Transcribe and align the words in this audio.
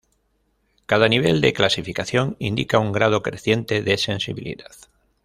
Cada 0.87 1.07
nivel 1.07 1.41
de 1.41 1.53
clasificación 1.53 2.35
indica 2.39 2.79
un 2.79 2.91
grado 2.91 3.21
creciente 3.21 3.83
de 3.83 3.99
sensibilidad. 3.99 4.71